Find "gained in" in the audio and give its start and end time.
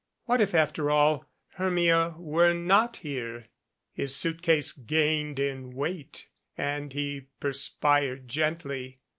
4.71-5.75